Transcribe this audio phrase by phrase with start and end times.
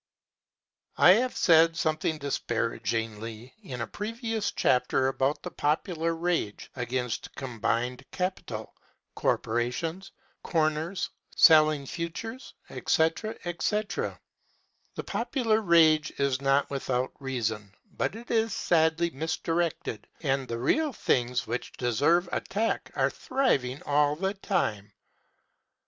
[0.97, 8.03] I have said something disparagingly in a previous chapter about the popular rage against combined
[8.09, 8.73] capital,
[9.13, 10.11] corporations,
[10.41, 14.19] corners, selling futures, etc., etc.
[14.95, 20.93] The popular rage is not without reason, but it is sadly misdirected and the real
[20.93, 24.93] things which deserve attack are thriving all the time.